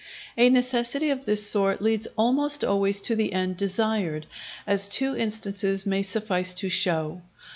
[0.35, 4.25] A necessity of this sort leads almost always to the end desired,
[4.65, 7.21] as two instances may suffice to show.